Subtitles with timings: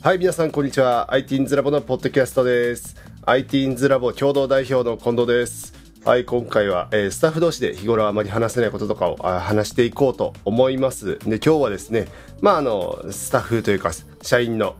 [0.00, 1.08] はい、皆さん、こんにちは。
[1.10, 2.96] ITINS ラボのポッドキャストです。
[3.26, 5.74] ITINS ラボ共同代表の近藤です。
[6.04, 11.18] はい、今回は、えースタッフ同士で日頃あまり話せないこととかをあ話していこうと思います。
[11.18, 12.06] で、今日はですね、
[12.40, 13.90] まあ、あの、スタッフというか、
[14.22, 14.76] 社員の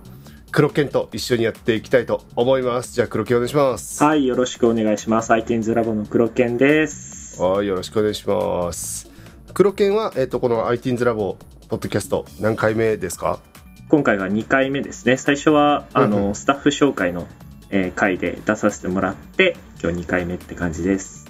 [0.52, 2.94] 黒犬と一緒にやっていきたいと思います。
[2.94, 4.02] じゃあ、黒犬お願いします。
[4.02, 5.32] はい、よろしくお願いします。
[5.32, 7.42] ITINS ラボの黒犬です。
[7.42, 9.10] はい、よろしくお願いします。
[9.52, 11.36] 黒犬は、えっ、と、この ITINS ラボ
[11.68, 13.40] ポッドキャスト何回目ですか？
[13.88, 15.16] 今回が2回目ですね。
[15.16, 17.26] 最初は、あうんうの、スタッフ紹介の、
[17.70, 21.26] えー回で出させてもらって、今日2回目って感じです。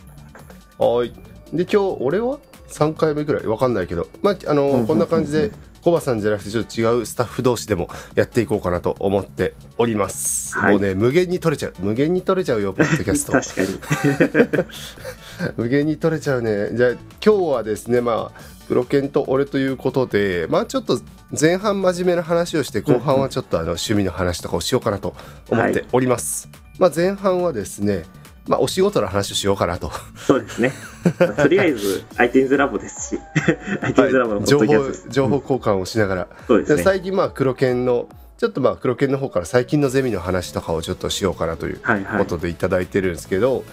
[0.79, 1.12] はい。
[1.53, 3.47] で、今日、俺は？3回目ぐらい？
[3.47, 10.59] わかんないけど、まあ、あの、こんな感じで、コバさんじゃなくて、ちょっと違うスタッフ同士でもやっていこうかなと思っております。
[10.59, 11.75] はいもうね、無限に取れちゃう。
[11.79, 13.33] 無限に取れちゃうよ、ポッドキャスト。
[13.39, 14.65] 確かに。
[15.56, 16.70] 無限に取れちゃうね。
[16.73, 16.91] じゃあ、
[17.25, 21.00] 今日はですね、まあ、黒犬と俺ということで、まあ、ちょっと
[21.38, 25.14] 前半真面目な話をして、後半はちょっとあの趣味の話とかをしようかなと
[25.50, 26.48] 思っております。
[26.78, 28.05] まあ、前半はですね、
[28.46, 29.91] まあ、お仕事の話をしようかなと。
[30.16, 30.72] そうですね。
[31.19, 33.20] まあとりあえず、 ITINS ラボですし、
[33.83, 34.66] ITINS ラボの情報。
[35.11, 36.77] 情報交換をしながら、そうですね。
[36.77, 38.08] で最近まあ黒犬の
[38.39, 42.19] ちょっとまあ黒犬の方から最近のゼミの話とかをちょっとしようかなというはいはい。
[42.20, 43.64] ことでいただいてるんですけど、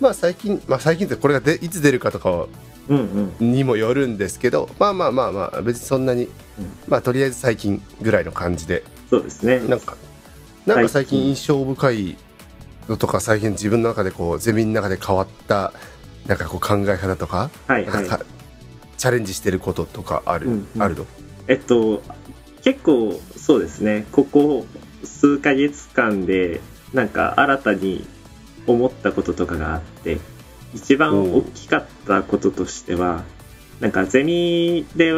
[0.00, 2.48] まあ最近まあ最近ってこれがでいつ出るかとかはうんうん。
[3.40, 6.28] にもよるんですけどまあまあまあまあ別にそんなに、
[6.86, 8.84] まあとりあえず最近ぐらいの感じで。
[9.10, 9.60] そうですね。
[9.60, 9.96] なんか
[10.66, 12.16] なんか最最近近印象深い
[12.88, 15.72] のとか最近自分の中でこうゼミの中で変わった
[16.26, 18.06] なんかこう考え方とか,、はいはい。
[18.06, 18.20] か
[18.96, 20.82] チャレンジしてることとかある、うんうん。
[20.82, 21.06] あるの？
[21.48, 22.02] えっと、
[22.62, 24.64] 結構そうですね、ここ
[25.04, 26.62] 数ヶ月間で、
[26.94, 28.06] なんか新たに
[28.66, 30.18] 思ったこととかがあって、
[30.74, 33.24] 一番大きかったこととしては、
[33.80, 35.12] なんかゼミで、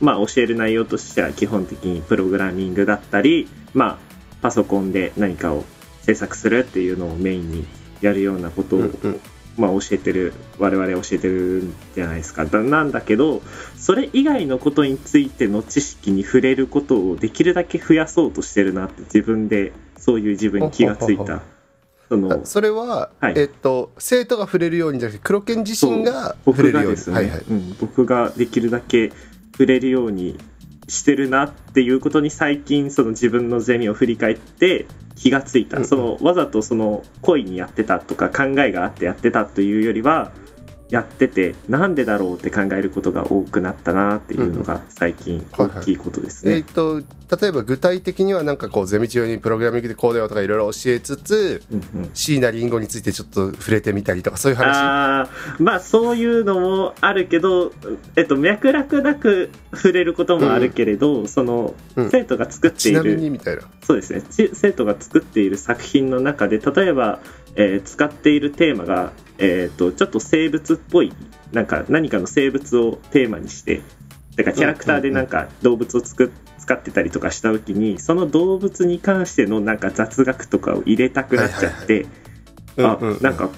[0.00, 3.98] まあ教える内容としては基本的にプログラミングだったり、まあ
[4.40, 5.64] パソコンで何かを
[6.02, 7.66] 制作するっていうのをメインに
[8.00, 9.20] やるようなことを、うんうん。
[9.56, 12.46] まあ、教えてる我々教えてるんじゃないですか。
[12.46, 13.42] だなんだけど
[13.76, 21.42] それ以外のことについての知識に触れることをできるだけ増やそうとしてるなって自分でそういう自分に気がついた
[22.12, 23.34] そのそれは、はい。
[23.36, 27.40] えっと生徒が触れるようにじゃなくて黒犬自身が触僕れるように、がですね、はいはい。
[27.40, 29.12] うん、僕ができるだけ
[29.52, 30.38] 触れるように
[30.88, 34.84] してるなっていうことに最近その自分のゼミを振り返って
[35.16, 35.88] 気がついた、うんうん。
[35.88, 40.32] そのわざとその故意にやってたとか考えがあってやってたというよりは
[40.92, 46.56] やっててなんでだろうって考えることが多くなったなっていうのが最近大きいことですね。
[46.56, 46.64] えっ。
[46.64, 47.00] と
[47.40, 52.10] 例えば具体的にはなんかこうゼミ中にプログラミングでこうだよとかいろいろ教えつつうんうん。
[52.12, 54.76] 椎名林檎についてちょっと触れてみたりとかそういう話？
[54.76, 57.72] あーまあそういうのもあるけど、
[58.16, 62.10] えっと、脈絡なく触れることもあるけれど、そのうん。
[62.10, 63.62] 生徒が作っていちなみる、にみたいな。
[63.82, 64.20] そうですね。
[64.20, 67.20] ち生徒が作っている作品の中で例えば、
[67.56, 71.12] えー使っているテーマが、えー、とちょっと生物っぽい
[71.52, 73.82] なんか何かの生物をテーマにして
[74.36, 82.06] だからキャラクターでなんか動物をつく使ってたりとかした時にその動物に関してのなんか雑学とかを入れたくなっちゃって。
[82.78, 83.22] あうんうんうん。
[83.22, 83.50] なんか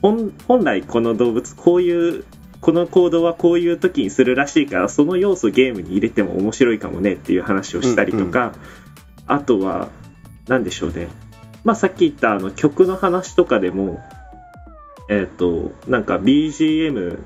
[0.00, 2.24] 本本来この動物こういう
[2.60, 8.54] この行動はこういう時にするらしいからその要素ゲームに入れても面白いかもねっていう話をしたりとか、
[9.26, 9.88] あとは
[10.46, 11.08] 何でしょうね。
[11.64, 14.00] まあさっき言ったあの曲の話とかでも
[15.12, 17.22] えっ、となんか BGM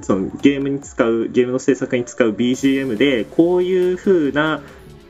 [0.00, 4.62] そのゲームに使うゲームの制作に使う BGM でこういう風な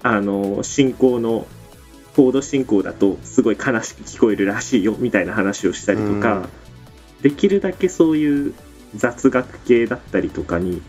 [0.02, 1.46] あの進行の
[2.16, 6.48] コード進行だとすごい悲しく聞こえるらしいよみたいな話をしたりとか、うん。
[7.22, 8.54] できるだけそういう
[8.96, 10.82] 雑学系だったりとかに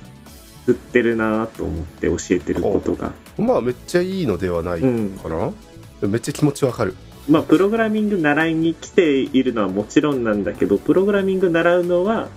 [0.65, 5.15] 振ってるなと思って教えてることが、まあめっちゃいいのではないかうん。
[5.23, 5.53] な、
[6.01, 6.95] めっちゃ気持ちわかる
[7.29, 12.29] まあプログラミング習いに来ているのはもちろんなんだけどプログラミング習うのは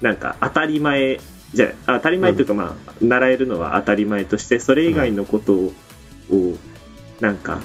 [0.00, 1.20] なんか当たり前
[1.54, 5.72] じゃあ当たり前というかまあ、習えるのは当たり前としてそれ以外のことを,、
[7.20, 7.60] なんか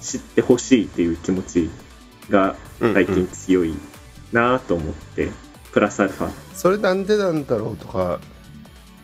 [0.00, 1.70] 知ってほしいっていう気持ち
[2.30, 3.74] が最近強い
[4.32, 5.30] なと思って、
[5.72, 6.30] プラスアルファ。
[6.54, 8.20] それなんでなんだろうとか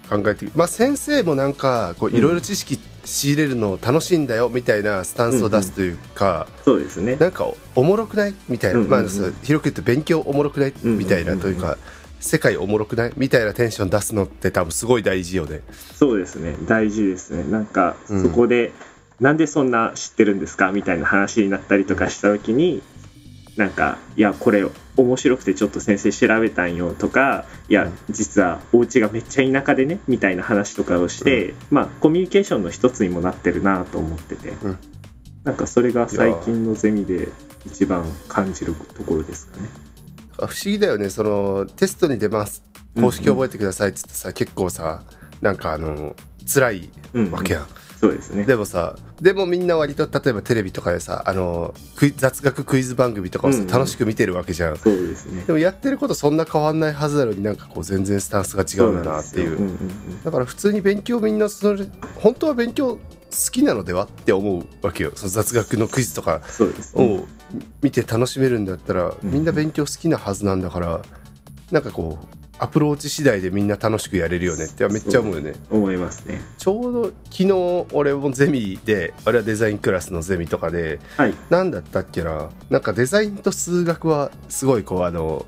[0.09, 2.79] 考えてまあ先生もなんかいろいろ知識
[3.09, 7.17] 仕入れるの楽しいんだよみたいなスタンスを出すというか、そうですね。
[7.17, 9.03] なんかおもろくないみたいな、うんうんうん。
[9.03, 11.79] まあ広く言って勉強おもろくないみたいなうんうんうんうんというか
[12.21, 15.63] 世界おもろくないみたいなテンション出すのって多分すごい大事よね。
[15.95, 16.57] そうですね。
[16.67, 17.45] 大事ですね。
[17.45, 18.23] なんかうん。
[18.23, 18.73] そこで、
[19.21, 22.83] なんでそんな知ってるんですかみたいな話になったりとかした時に
[23.59, 24.65] なんかいやこれ
[24.97, 34.53] 面白くてちょっと先生調べたんよとかいや実はお家がめっちゃ田舎でねみたいな話とかをして、まあコミュニケーションの一つにもなってるなと思ってて、
[35.43, 37.29] なんかそれが最近のゼミで
[37.67, 39.69] 一番感じるところですかね。
[40.37, 41.11] 不思議だよね。
[41.11, 42.63] そのテストに出ます。
[42.95, 45.03] 公式覚えてくださいっつってさ、結構さ
[45.41, 46.15] なんかあの
[46.53, 46.91] 辛い
[47.31, 47.67] わけやん、
[48.01, 48.45] そうですね。
[48.45, 51.75] でもさでもみんな割と例えばテレビとかでさあの
[52.17, 53.69] 雑学クイズ番組とかをさ、うんうん。
[53.69, 54.79] 楽しく見てるわけじゃん。
[54.79, 55.43] そうですね。
[55.43, 59.51] でもやってることそんな変わんないはずなのになんかこう全然スタンスが違うんだなっていう。
[59.51, 61.87] うんうんうんだから普通に勉強みんなそれ
[62.17, 63.01] 本当は勉強好
[63.51, 65.13] きなのではって思うわけよ。
[65.15, 66.41] その雑学のクイズとか。
[66.95, 67.27] を
[67.83, 69.31] 見て楽しめるんだったらうん。
[69.31, 71.03] みんな勉強好きなはずなんだから
[71.73, 76.41] なんかこうアプローチ次第でみんな楽しくやれるよねってめっちゃ思うよね思いますね。
[76.59, 81.35] ちょうど昨日俺もゼミであれはデザインクラスのゼミとかではい。
[81.51, 82.51] 何だったっけな？
[82.71, 85.47] なんかデザインと数学はすごいこうあの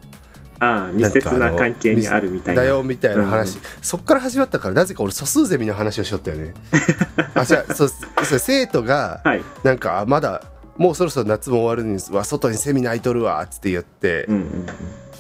[0.63, 2.63] ああ、密接な関係にあるみたいな。
[2.63, 6.53] だよみたいな話、うんそっから始まったからなぜか俺素数ゼミの話をしよったよね
[7.35, 9.43] あじゃあそうそう生徒がはい。
[9.65, 10.43] なんかあまだ
[10.77, 14.67] もうそろそろ夏も終わるんですわ外にセミナーいとるわっつって言って、うんうんうん。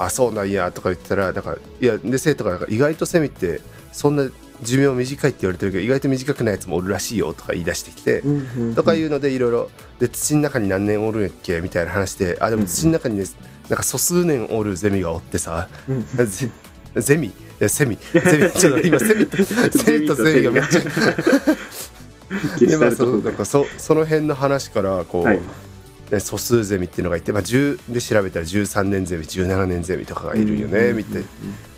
[0.05, 3.61] あそうなんやとか言ったらだからいやで生徒がなんか意外とセミって
[3.93, 4.29] そんな
[4.62, 8.23] 寿命短いって言われてるけど意外と短くないやつもおるらしいよとか言い出してきて、
[8.75, 11.61] とかいううのでいろいろで土の中に何年おるんやっけ？
[11.62, 13.25] みたいな話であでも土の中にね
[13.70, 16.06] なんか素数年おるゼミがおってさんうん。
[16.26, 16.50] ゼ
[16.97, 17.32] ゼミ？
[17.69, 17.97] セミ？
[18.12, 18.50] ゼミ？
[18.52, 20.81] ちょっと今セミとセミとゼミがめっちゃ
[22.58, 25.37] ゲ でまあそのなんかそその辺の話からこう、はい。
[25.38, 25.43] ね、
[26.18, 31.24] 素数ゼミっていうのがいて、まあ、10で調べたら13年ゼミ17年ゼミとかがいるよね、みたい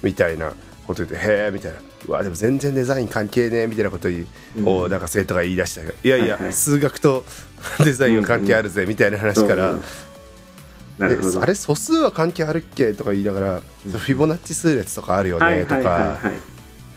[0.02, 0.52] みたいな
[0.86, 4.10] こと言って「へえ」みたいな「うわでも全然デザイン関係ねえ」みたいなことを
[4.84, 4.90] うん。
[4.90, 5.82] なんか生徒が言い出した。
[5.82, 7.24] いやいや、数学と
[7.84, 9.76] デザインは関係あるぜみたいな話から。
[11.00, 12.92] あれ素数は関係あるっけ？
[12.92, 13.54] とか言いながら、
[13.86, 15.74] うんフィボナッチ数列とかあるよはいねとか。
[15.78, 16.18] は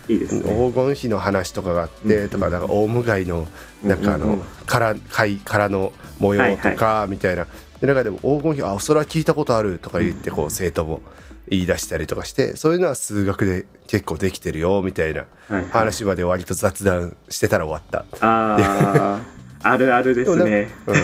[0.10, 0.14] い。
[0.14, 0.42] いいですね。
[0.44, 2.30] 黄金比の話とかがあって、うん。
[2.30, 3.48] とかなんかオウムガイの
[3.84, 4.46] なんかあの、うんうんうん。
[4.66, 7.48] 殻貝殻の模様とかみたいな、
[7.82, 11.02] でなんかでも黄金比あそれは聞いたことあるとか言ってこう生徒も
[11.48, 15.26] 言い出したりとかしてそういうのは数学で結構できてるよみたいな
[15.72, 18.26] 話まで割と雑談してたら終わった。
[18.26, 19.22] ああ、
[19.62, 20.70] あるあるですね。
[20.88, 20.96] うん。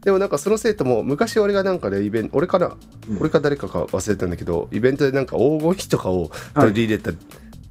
[0.00, 2.76] でもなんかその生徒も昔俺がなんかでイベント俺かな、
[3.08, 3.18] うん。
[3.20, 7.12] 俺か誰かか忘れたんだけどイベントでなんか黄金比とかを取り入れた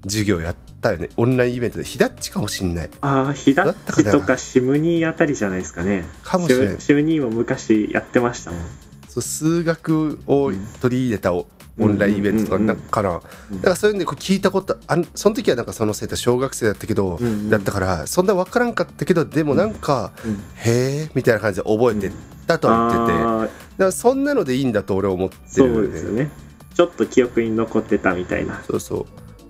[0.03, 2.89] 授業やったよね、オンラインイベントでひだっちかもしんない。
[3.01, 6.05] ああ、ひだっちとかシムニーあたりじゃないですかね。
[6.23, 8.59] かもしれないシムニーも昔やってましたもん。
[9.07, 10.51] そう数学を
[10.81, 11.47] 取り入れたオ
[11.79, 13.57] オンラインイベントとかかな、うん。
[13.57, 17.49] だからそういうんでこう聞いたことあんその時はなんかその生徒小学生だったけど、うんうん。
[17.49, 20.33] だったからそんな分からんかったけどでもなんか、うん。
[20.55, 22.11] へえみたいな感じで覚えて
[22.47, 26.29] たとは言ってて、だかああ、らそんなのでいいんだと俺は思ってそるようですよね。
[26.73, 28.61] ちょっと記憶に残ってたみたいな。
[28.67, 29.05] そうそう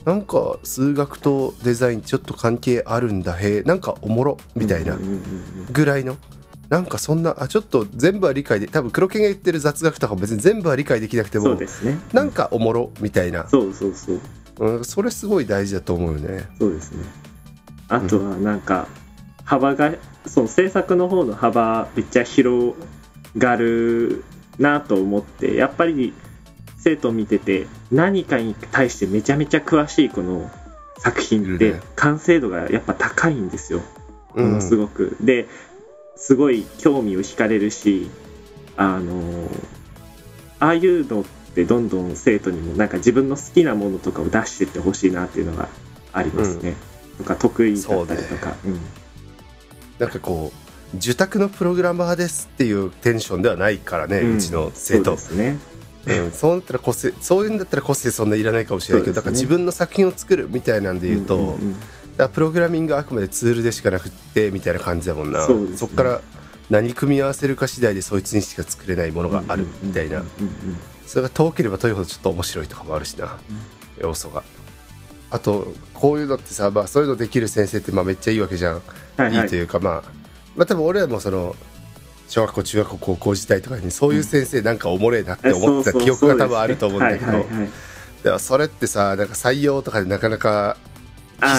[0.10, 5.20] なんか数学とデザインちょっと関係あるんだへえなんかおもろみたいなうんうんうんうん
[5.72, 6.18] ぐらいの
[6.68, 12.00] なんかそんなあちょっと全部は理解で多分黒犬が言ってる雑学とかも別に全部は理解できなくてもそうですね。
[12.12, 14.20] なんかおもろみたいな、そうそうそう。
[14.60, 17.04] うん、それすごい大事だと思うよねそうですね。
[17.88, 18.88] あとはなんか、
[19.46, 19.94] 幅が、
[20.26, 22.76] その制作の方の幅めっちゃ広
[23.38, 24.24] がる
[24.60, 26.14] なと思って、やっぱり
[26.80, 30.50] 生徒見てて何かに対してめちゃめちゃ詳しいこの
[30.98, 33.80] 作品って完成度がやっぱ高いんですよ。
[33.80, 33.86] も
[34.36, 35.18] うんのすごく。
[35.22, 35.48] で、
[36.16, 38.10] すごい興味を惹かれるし、
[38.76, 39.50] あの
[40.60, 41.24] ああいうのっ
[41.56, 45.70] てどんどん生徒にもなんか自分の好きなものとかを出してってほしいなっていうのが
[46.14, 46.76] ありますね。
[47.18, 48.56] とか得意だったりとか。
[48.66, 48.80] うん
[50.00, 50.54] なんかこ
[50.94, 55.58] う受託のプログラマーですっていうテンションではないからね、うちの生徒そうですね。
[56.18, 59.16] うん、そうなったら個性そういうんだったら個性そんないらないかもしれないけど、ね。
[59.16, 61.74] だから自分の作品を作るみたいなんで言うと、んんん。
[61.74, 61.84] だか
[62.18, 65.46] らプログラミングはあくまでツールでしかなくってみたいな感じだもんな。
[65.46, 65.76] そね。
[65.76, 66.22] っから
[66.70, 70.20] 何組み合わせるか次第でそいつにしか作れないものがあるみたいな。
[70.20, 70.30] うんうん
[71.10, 73.36] それが遠ければ遠いほどちょっと面白いとかもあるしな、
[74.00, 74.44] 要素が。
[75.32, 78.82] あとこういうのってさ、まあ、そういうのできる先生ってまあめっちゃいいわけじゃん、は
[79.28, 80.12] いはいいというかまあ
[80.56, 81.56] まあ多分俺らもその
[82.30, 87.46] 小学校中学校高校時代とかにそういう先生なんかおもれえなって思ってた記憶が多分あると思うんだけど。
[88.24, 90.78] でもそれってさなんか採用とかでなかなか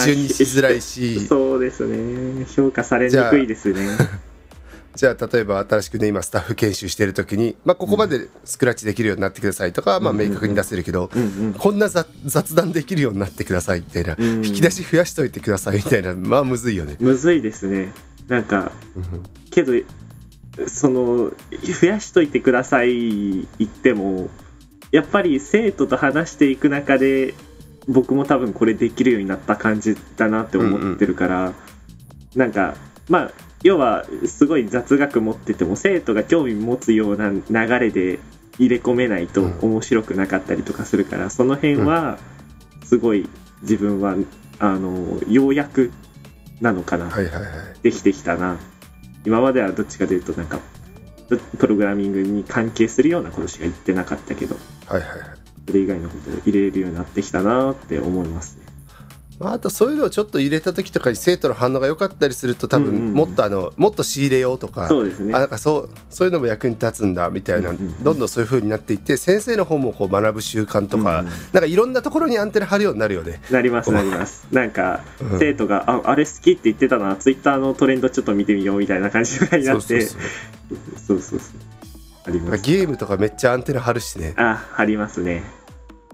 [0.05, 1.27] 基準にしづらいし。
[1.27, 2.47] そうですね。
[2.55, 3.89] 評価されにくいですね。
[4.95, 10.21] じゃあ例えば新しくね今スタッフ研修してる時に、まあ、ここまでスクラッチできるようになってくださいとかはまあうん。
[10.21, 16.97] うんうん明確に出せるけど、うんうんこんな雑雑談できるようになってくださいみたいな、うん引き出し増やしといてくださいみたいなまあむずいよね。
[17.00, 17.93] むずいですね。
[18.29, 18.71] なんか
[19.50, 19.73] けど
[20.67, 21.33] その
[21.81, 24.29] 増やしといてください言っても
[24.90, 27.35] やっぱり生徒と話していく中で
[27.88, 31.52] 僕も多分これできるようになった感じだなって思ってるから、
[32.35, 32.76] なんか
[33.09, 33.31] まあ
[33.62, 38.19] 要はすごい雑学持ってても生徒が興味持つような流れで
[38.59, 42.19] 入れ込めないと面白くなかったりとかするから、その辺は
[42.85, 43.29] すごい
[43.62, 44.17] 自分は
[44.59, 45.93] あのようやく
[46.61, 47.43] なのかな、はいはいはい。
[47.83, 48.59] できてきたな
[49.25, 50.61] 今まではどっちかというとなんか
[51.59, 55.29] プログラミングに関係するようなことしか言ってなかったけどはいはいはい。
[55.67, 58.70] それ以外のことを入れるようになってきたなって思いますね
[59.41, 65.35] まあ、あとそういうのをちょっと入れた時とかに生徒の反応が良かったりすると多分もっとあのもっと仕入れようとかそうですね。
[65.35, 73.41] あなんかそうそういうのも役に立つんだみたいな、どんどんそういう風になっていって先生の方もこう学ぶ習慣とか、なんかいろんなところにアンテナ張るようになるよね。
[73.51, 74.47] なりますなります。
[74.53, 79.63] なんか、うん生徒がああれ好きって言ってたなツイッターのトレンドちょっと見てみようみたいな感じになって。
[79.63, 80.21] そうそうそう。
[80.97, 81.49] そうそうそう。
[82.27, 82.63] あります。
[82.63, 84.35] ゲームとかめっちゃアンテナ張るしね。
[84.37, 85.43] あありますね。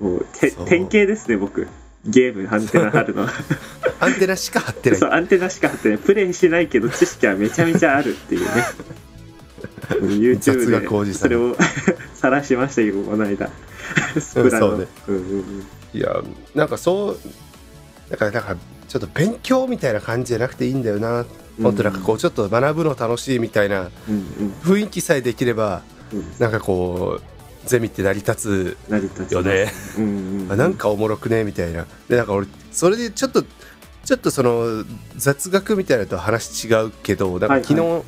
[0.00, 1.66] もうて典型ですね僕
[2.06, 3.26] ゲームアンテナ張るの。
[4.00, 4.98] アンテナしか張ってない。
[4.98, 5.98] そうアンテナしか張ってない。
[5.98, 8.48] プレイしないけど知識はめちゃめちゃあるっていうね。
[9.88, 11.56] 雑 YouTube でそれを
[12.14, 13.50] 晒しましたよこの間。
[14.20, 15.66] スプラの、そうねうんうんうん。
[15.94, 16.22] いや
[16.54, 17.18] なんかそう
[18.10, 18.56] だからなんか
[18.88, 21.25] ちょっと勉強みたいな感じじゃなくていいんだよな。
[21.58, 25.82] もっとなんかこうちょっと学ぶの楽しいみたいなうん雰囲気さえできれば
[26.12, 26.26] うんうん。
[26.38, 27.35] なんかこう
[27.66, 28.76] ゼミって成り立つ
[29.28, 29.73] つよね。
[29.99, 30.04] うん
[30.42, 31.87] うんあなんかおもろくねみたいな。
[32.08, 33.42] でなんか俺それでちょっと
[34.04, 34.85] ちょっとその
[35.16, 38.02] 雑学みたいなのと話違うけどなんか昨日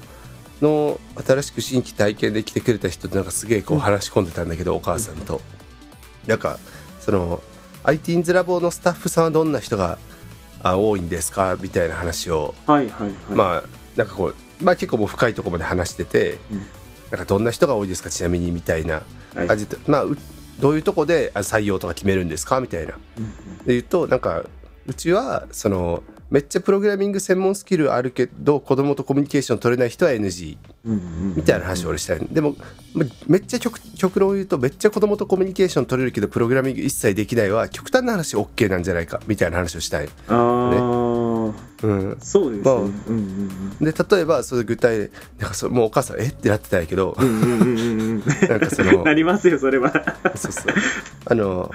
[0.62, 3.82] の新しく新規体験で来てくれた人となんかすげえこううん。
[3.82, 5.40] 話し込んでたんだけど、お母さんと。
[6.26, 6.58] なんか
[7.00, 7.42] その
[7.84, 9.98] IT's ラボのスタッフさんはどんな人が
[10.62, 11.56] あ多いんですか？
[11.60, 13.12] みたいな話を、はいはいはい。
[13.30, 14.34] まあなんかこう
[14.64, 16.66] まあ結構もう深いところまで話してて、うん
[17.10, 18.10] なんかどんな人が多いですか？
[18.10, 19.02] ちなみにみたいな。
[19.34, 19.46] はい。
[19.48, 20.16] 感じで、まあう
[20.60, 22.60] どういうとこであ採用とか決めるんですか？
[22.60, 22.94] みたいな。
[23.18, 24.44] うんで言うとなんか
[24.86, 32.54] うちはそのめっちゃプログラミング専門スキルあるけど子供とコミュニケーション取れない人は NG みたいな話を俺したいでも
[32.94, 39.20] めめっちゃ極極論を言うとめっちゃ子供とコミュニケーション取れるけどプログラミング一切できないは極端な話 OK なんじゃないか？
[39.26, 40.70] みたいな話をしたい、ああ、
[41.82, 46.24] うん、そうですね、まあうんうんで例えばそういう具体なんかそもうお母さんえ？
[46.26, 48.22] ってなってたんやけどうんうんうんうんうん。
[48.48, 49.92] なんかその なりますよそれは。
[50.34, 50.74] そうそう。
[51.26, 51.70] あの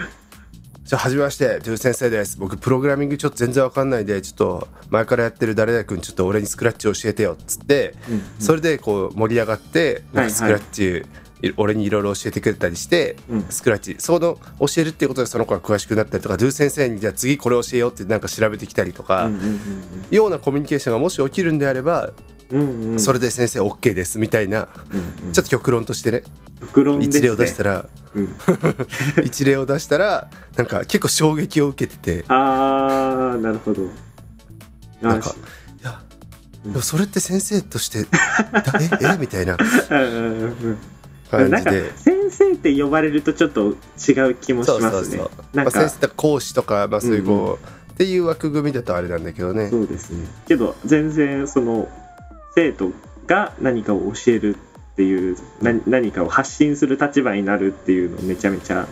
[0.83, 2.37] じゃあ初めましてトゥー先生です。
[2.37, 7.95] 僕プログラミングちょっと全然わかんないでちょっと前からやってる誰々君ちょっと俺にスクラッチ教えてよっつって、
[8.37, 11.01] それでこう盛り上がってなんかスクラッチ、い
[11.57, 13.45] 俺にいろいろ教えてくれたりして、うん。
[13.49, 19.29] スクラッチその教えるっていうことでその子が詳しくなったりとかドゥ先生にじゃあ次これ教えようってなんか調べてきたりとか、
[20.09, 22.11] ようなコミュニケーションがもし起きるんであれば、
[22.51, 22.91] うんうん。
[22.93, 25.33] うんそれで先生 OK ですみたいな、うんうん。
[25.33, 27.05] ちょっと極論としてねね。
[27.05, 28.29] 一例を出したらうん。
[29.25, 32.25] 一例を出したらなんか結構衝撃を受けてて。
[32.27, 33.89] ああなるほど。
[35.01, 35.35] なんか
[35.81, 35.99] いや
[36.81, 38.09] それって先生としてだ
[38.79, 39.17] ええ？
[39.19, 39.57] みたいな。
[39.89, 40.51] うんうんうんなん。
[40.51, 40.77] か
[41.37, 41.97] 感じで。
[41.97, 43.75] 先生って呼ばれるとちょっと
[44.07, 45.17] 違う気もしますね。
[45.53, 47.53] なんまあ、先か生とか講師とか、まあ、そういうこう、うんうん。
[47.55, 47.57] っ
[47.97, 49.69] ていう枠組みだとあれなんだけどね。
[49.69, 50.27] そうですね。
[50.47, 51.87] けど全然その
[52.55, 52.91] 生徒
[53.27, 54.55] が何かを教える
[54.93, 58.87] っていうな何かを発信する立場になるっていうのめちゃめちゃ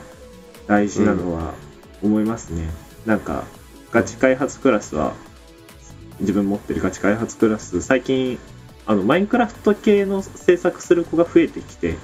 [0.68, 1.54] 大事なのは
[2.02, 2.70] 思いますね、
[3.06, 3.44] なんか
[3.92, 5.14] ガチ開発クラスは
[6.20, 8.40] 自分持ってるガチ開発クラス最近
[8.88, 11.98] あのマインクラフト系の制作する子が増えてきて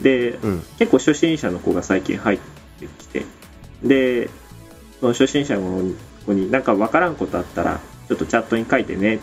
[0.00, 2.38] でうん結構初心者の子が最近入っ
[2.80, 3.24] てきて
[3.82, 4.28] で
[5.00, 5.82] その初心者の
[6.26, 9.20] 子に何か分からんことあったらちょっとチャットに書いてね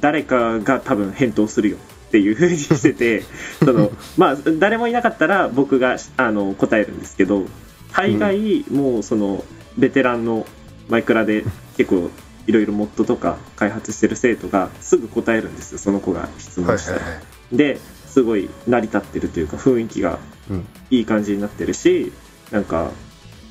[0.00, 1.76] 誰かが多分返答するよ
[2.08, 3.24] っていう風にしてて
[3.64, 7.44] そのまあ誰もいなかったら僕があの答えるんですけど
[7.92, 9.44] 大概もうその
[9.76, 10.46] ベテランの
[10.88, 11.44] マイクラで
[11.76, 12.10] 結構
[12.46, 16.98] いろいろモッドとか開発してる生徒がすぐ答えるんですよその子が質はい問したら。
[16.98, 17.20] はいは
[17.52, 17.56] い。
[17.56, 17.80] で
[18.16, 20.18] すごい成り立ってるというか雰囲気が
[20.48, 20.66] うん。
[20.90, 22.12] いい感じになってるし
[22.50, 22.90] なんか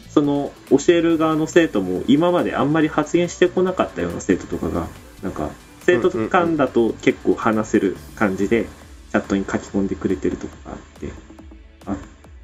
[0.10, 4.88] その教える側の生徒も今まであんまり発言してこなかったような生徒とかが
[5.22, 8.64] なんか生徒間だと結構話せる感じで
[9.12, 11.10] チャットに書き込んでくれてるとかがあって
[11.86, 11.98] あ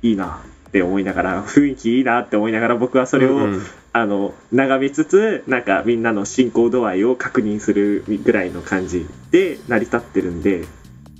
[0.03, 3.65] いいなって思いながら雰囲気いいなって思いながら僕はそれを、うんうん。
[3.93, 10.65] あの眺めつつなんかみんなの進行度合いを確認するぐらいの感じで成り立ってるんで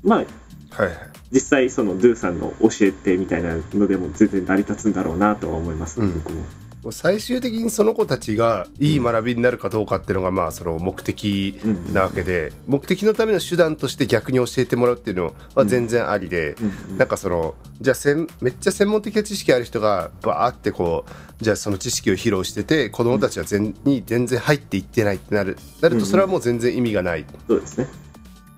[0.04, 0.26] まあ
[0.72, 0.98] はいはい。
[1.32, 6.44] 実際そのドゥさんの教えてみたいなのでも全然成り立つんだろうなとは思います、うん僕も。
[6.90, 11.60] 最終的にその子たちがいい学びになるかどうかっていうのがまあその目的
[11.94, 27.26] なわけで、目的のための手段として逆に教えてもらうっていうのは全然ありで、うんなんかそのじゃあせんめっちゃ専門的な知識ある人がバーってこうじゃあその知識を披露してて子供たちは全に全然入っていってないってなるなるとそれはもう全然意味がない。
[27.48, 27.88] そうですね。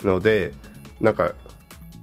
[0.03, 0.53] ので
[1.01, 1.33] なんか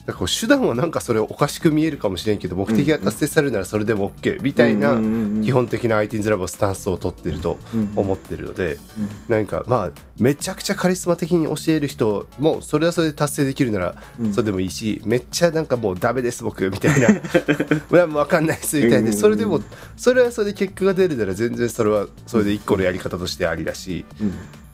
[0.07, 4.99] なんかこう手段はなんかそれおかしく見えるかもしれんけど目的が達成されるならそれでも OK みたいな
[5.45, 7.59] 基本的な IT's ラボスタンスを取ってると
[7.95, 8.78] 思ってるので
[9.28, 13.95] なんかまあめちゃくちゃカリスマ的に教える人もそれはそれで達成できるなら
[14.33, 17.09] それでもいいしめっちゃなんかもうダメです僕みたいな。
[17.90, 19.61] 分かんないですみたいでそれでも
[19.97, 24.04] それはそれで結果が出るなら全然それはそれで一個のやり方としてありだし。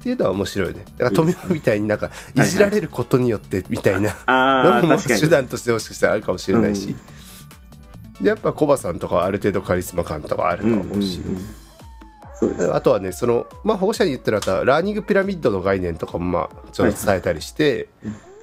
[0.06, 0.84] っていうのは面白いね。
[0.98, 4.14] だから富山みたいになんかいじられることによってみたいな
[4.80, 6.94] のも手段としてもしかしたらあるかもしれないし、
[8.20, 11.20] でやっぱコバさんとかはある程度カリスマ感とかあると思うし、
[12.72, 17.88] あとはねその、まあ、保護者に言ってるとラーニングピラミッドの概念とかもまあちょっと伝えたりして、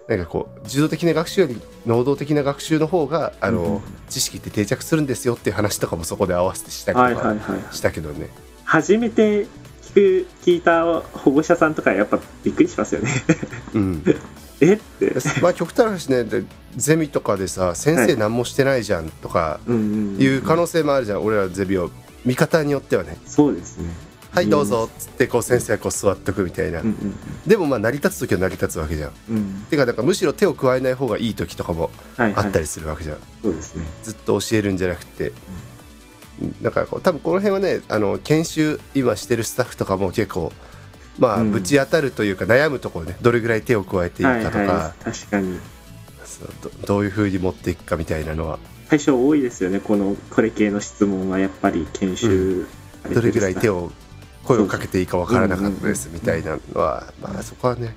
[0.09, 7.33] なんかこう受動的な学習より能動的な学習の方があの、うん、知識って定着するんですよっていう話とかもそこで合わせてしたりとか
[7.71, 8.27] したけどね。
[8.65, 9.47] 初めて聞
[9.93, 13.11] く聞いた保護者さんとかやっぱびっくりしますよね。
[13.73, 14.03] うん、
[14.61, 14.73] え？
[14.73, 15.13] って。
[15.41, 16.45] まあ極端な話ね
[16.75, 19.71] ゼミとかでさ先生何もしてないじゃんとかい
[20.27, 21.23] う可能性もあるじゃん。
[21.23, 21.91] 俺らゼミを
[22.25, 23.17] 見方によってはね。
[23.25, 23.89] そうですね。
[24.33, 33.85] はいどうぞっつってこう先生がこう座っとくみたいな、うんうん、でもまあ成り立つ時は成り立つわけじゃん、うん、ていうかなんかむしろ手を加えない方がいい時とかもあったりするわけじゃん、はいはい、そうですね。
[34.01, 35.33] ずっと教えるんじゃなくて、
[36.61, 40.51] だから多分この辺はねあの研修今してるスタッフとかも結構
[41.19, 45.59] まあ、ぶち当たるというか悩むところねどれぐらい手を加えていいかとか、はいはい、確かに。
[46.61, 48.59] どどういうふうに持っていくかみたいなのは。
[48.89, 52.67] 最初多いですよねこのこれ系の質問はやっぱり研修、
[53.05, 53.91] うん、どれぐらい手を
[54.43, 57.95] 声をかけていいか分からなかったですみたいなのは、まあそこはね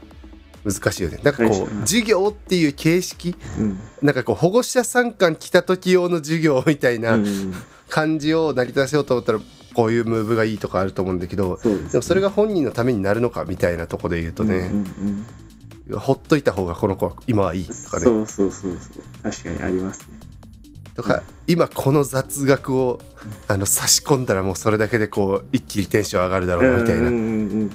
[0.65, 1.19] 難しいよね。
[1.23, 7.55] なんかこう授業っていう形式、うん、なんかこう保護者参観来た時用の授業みたいな、うん
[7.89, 9.41] 感じを成り立たせようと思ったら
[9.75, 11.59] こういうムーブがいいとかあると思うんだけど
[11.93, 15.27] で,、もそれが本人のためになるのかみたいなとこで言うとね、うん
[15.91, 18.05] うん、ほっといた方がこの子は今はいいとかね。
[18.05, 19.23] そうそうそうそう。
[19.23, 20.07] 確かにありますね。
[20.95, 23.01] とか、うん、今この雑学を
[23.49, 27.19] あの差し込んだらもうそれだけでこう一気にテンション上がるだろうなみたいな、うんう
[27.65, 27.71] ん、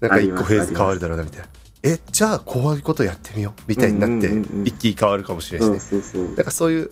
[0.00, 1.46] なんか一個フェーズ変わるだろうなみたいな。
[1.82, 3.62] えじゃあこういうことやってみよう。
[3.66, 4.30] みたいになって
[4.64, 6.00] 一気に変わるかもしれないしね、
[6.36, 6.90] だからそういう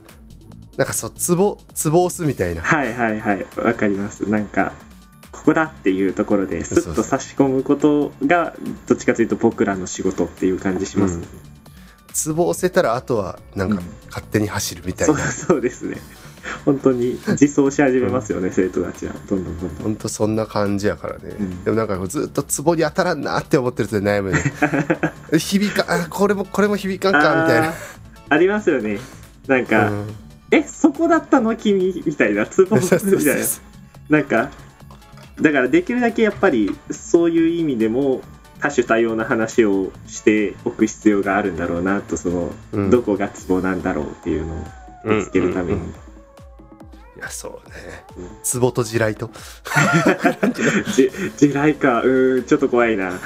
[0.77, 2.63] なんかそうツボツボ押すみたいな。
[2.63, 3.47] はいはいはい。
[3.57, 4.29] わかります。
[4.29, 4.73] なんか
[5.31, 8.55] ここだっていうところでスッと差し込むことが
[8.87, 15.97] どっちかというと僕らの仕事っていう感じします、ね、うん、ツボ押せたらあとはなんか勝手に走るみたいな、うん、そうそうですね。
[16.65, 19.15] 本当に自走し始めますよね、うん、生徒たちは。
[19.29, 19.83] どんどんどんどん。
[19.85, 24.39] 本当そんな感じやからね、うん、でもなんかずっとツボに当たらんなって思ってると悩むね。
[25.39, 27.75] 響かあこれもこれも響かんかみたいな。
[28.29, 28.99] ありますよね。
[29.47, 30.15] なんか、うん、
[30.53, 33.05] えそこだったの君みたいなツボみたいな。
[34.09, 34.51] なんか
[35.41, 38.21] だからできるだけやっぱりそういう意味でも
[38.61, 44.65] 多種多様な話をしておく必要があるんだろうなとその、うん、どこがツボなんだろうっていうのを
[45.05, 45.95] 見つけるために、うんうんうん、い
[47.19, 47.75] やそうね、
[48.45, 49.31] ツボと地雷と。
[50.95, 51.11] 地
[51.49, 52.03] 雷か。
[52.03, 53.19] うんちょっと怖いな、ま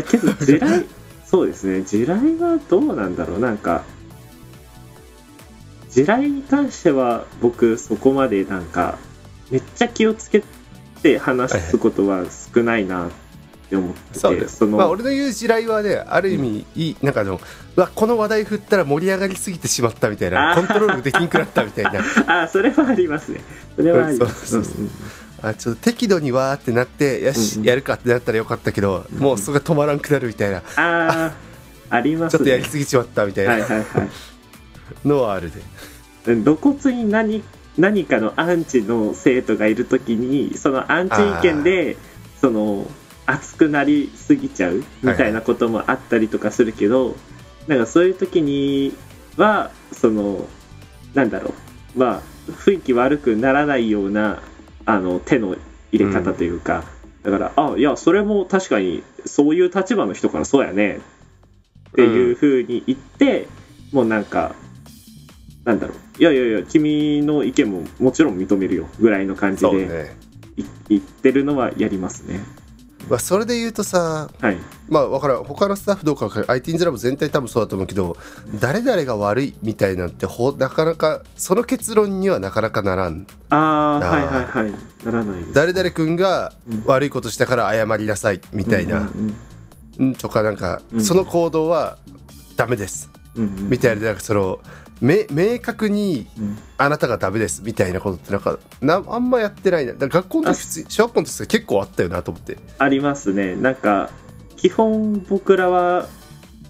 [0.00, 0.86] あ、けど地雷
[1.24, 1.82] そうですね。
[1.82, 3.38] 地雷はどうなんだろう。
[3.38, 3.84] なんか
[6.02, 8.98] 地雷に関しては僕そこまでなんか
[9.50, 10.42] めっちゃ気をつけ
[11.02, 13.10] て話すことは少ないなっ
[13.68, 17.40] て思ってて、はい、そのまあ、俺の言う地雷はねある意味いい、なんかの
[17.76, 22.00] わこの話題振ったら盛り上がりすぎてしまったみたいなコントロールできんくなったみたいな。
[22.44, 23.40] あそれはありますね。
[23.76, 24.46] それはあります。
[24.46, 24.90] そうそうそう、うん
[25.40, 31.32] あちょっと適度にわーってなってよし、うんうん、やるかってなったらよかったけど、うんうん、もうそれが止まらんくなるみたいな、ああ
[31.90, 34.08] あります、ね、ちょっとやりすぎちまったみたいな、はいはいはい
[35.04, 35.60] のはあるで。
[36.24, 37.42] 露骨に何
[37.78, 41.96] 何かのアンチの生徒がいる時にそのアンチ意見で
[42.40, 42.86] その
[43.24, 47.14] 熱くなりすぎちゃうみたいなこともあったりとかするけど、はい、
[47.68, 48.94] なんかそういう時に
[49.36, 50.46] はその
[51.14, 51.54] なんだろ
[51.94, 54.42] うまあ雰囲気悪くならないような
[54.84, 55.56] あの手の
[55.92, 56.84] 入れ方というか、
[57.22, 61.00] うん、だからあいやそれも確かにそういう立場の人からそうやね
[61.90, 63.48] っていうふうに言って、うん、
[63.96, 64.54] もうなんか
[65.68, 65.96] なんだろう。
[66.18, 68.88] いやいやいや君の意見ももちろん認めるよ。
[68.98, 70.16] ぐらいの感じで、ね、
[70.88, 72.40] 言ってるのはやりますね。
[73.10, 74.56] まあ、それで言うとさ、はい、
[74.88, 78.16] まあ分からん他のスタッフどうか分からん IT インズラブ全体多分そうだと思うけど
[78.60, 83.26] 誰々が悪いみたいなんてほなかなかその結論にはなかなかならん。
[83.50, 85.04] ああはいはいはい。
[85.04, 86.52] ならない、ね、誰々君が
[86.86, 89.34] 悪いことしたから謝りなさいみたいな、うん
[89.98, 91.98] うん、とかなんか、その行動は
[92.56, 94.60] ダメです、うんうん、みたいななんかその
[95.00, 96.26] め明確に
[96.76, 99.94] あなたがダメですみたいなことってなんかなあんまやってないな。
[99.94, 102.58] 学校の時小学校の時結構あったよなと思って。
[102.78, 103.54] ありますね。
[103.54, 104.10] なんか
[104.56, 106.08] 基本僕らは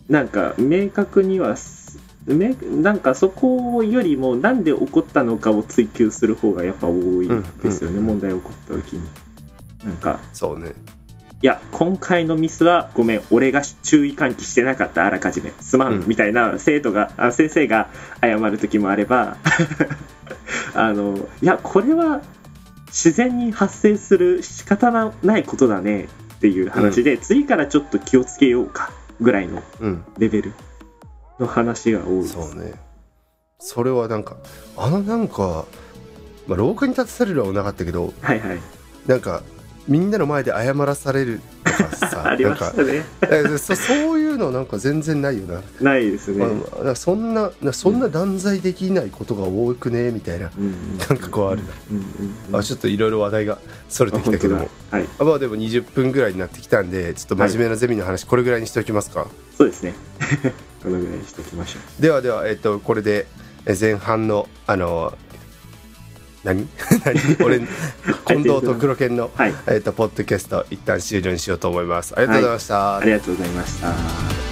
[0.09, 1.57] なんか明確には
[2.27, 7.29] なんかそこよりもなんで起こったのかを追求する方がやっぱ多い
[7.63, 8.07] ですよね、うんうん。
[8.19, 9.03] 問題起こった時に。
[9.85, 10.73] なんかそうね
[11.41, 15.53] いや今回のミスはごめん俺が注意喚起してなかったあらかじめ。
[15.61, 16.09] すまん、うん。
[16.09, 17.89] みたいな生徒があ先生が
[18.21, 19.37] 謝る時もあれば
[20.75, 22.23] あのいやこれは
[22.89, 30.05] 自然に発生する仕方のないことだねっていう話で、次からちょっと気をつけようかぐらいのうん。
[30.19, 30.53] レベル
[31.39, 32.33] の話が多いです。
[32.35, 32.75] そうね。
[33.61, 34.37] それはなんか
[34.77, 35.67] あのなんか、
[36.47, 38.59] まあ、廊下に立たされるはなかったけどはいはい。
[39.07, 39.43] なんか
[39.89, 42.83] みんなの前で謝らされるとかさ ありなんかま
[43.59, 46.45] したそそういうのなんか全然ないよな、ないですね、
[46.85, 50.65] まあそんななそんな断罪できないことが多くねみたいな、うん。
[50.65, 50.99] うん。
[50.99, 51.63] なんかこうある
[52.51, 54.57] な、あちょっといろいろ話題がそれてきたけど。
[54.57, 55.09] もはい。
[55.19, 59.27] あまあでも20分ぐらいになってきたんでちょっと真面目なゼミの話、これぐらいにしておきますか。
[59.57, 59.95] そうですね。
[60.83, 62.03] このぐらいにしておきましょう。
[62.03, 63.27] ではでは、えっと、これで
[63.67, 65.17] え前半のあの
[66.49, 66.69] 何？
[67.05, 67.45] 何？
[67.45, 67.61] 俺
[68.27, 69.55] 近藤と黒犬の、はい。
[69.69, 72.15] えっと、ポッドキャスト一旦終了にしようと思います。
[72.17, 74.48] ありがとうございました、ありがとうございました